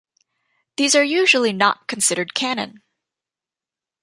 [0.77, 2.81] These are usually not considered canon.